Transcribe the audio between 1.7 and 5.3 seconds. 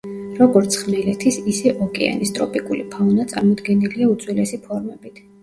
ოკეანის ტროპიკული ფაუნა წარმოდგენილია უძველესი ფორმებით.